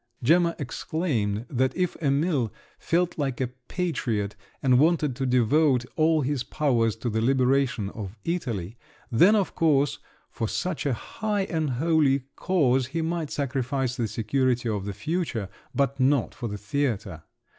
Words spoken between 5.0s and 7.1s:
to devote all his powers to